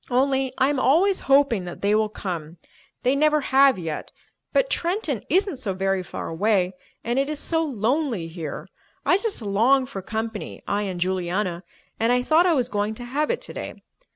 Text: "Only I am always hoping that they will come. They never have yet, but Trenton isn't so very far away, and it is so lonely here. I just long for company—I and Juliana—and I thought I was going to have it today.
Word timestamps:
"Only 0.09 0.51
I 0.57 0.69
am 0.69 0.79
always 0.79 1.19
hoping 1.29 1.65
that 1.65 1.83
they 1.83 1.93
will 1.93 2.09
come. 2.09 2.57
They 3.03 3.15
never 3.15 3.39
have 3.39 3.77
yet, 3.77 4.09
but 4.51 4.67
Trenton 4.71 5.23
isn't 5.29 5.57
so 5.57 5.75
very 5.75 6.01
far 6.01 6.27
away, 6.27 6.73
and 7.03 7.19
it 7.19 7.29
is 7.29 7.37
so 7.39 7.63
lonely 7.63 8.27
here. 8.27 8.67
I 9.05 9.19
just 9.19 9.43
long 9.43 9.85
for 9.85 10.01
company—I 10.01 10.81
and 10.81 10.99
Juliana—and 10.99 12.11
I 12.11 12.23
thought 12.23 12.47
I 12.47 12.53
was 12.55 12.67
going 12.67 12.95
to 12.95 13.05
have 13.05 13.29
it 13.29 13.41
today. 13.41 13.75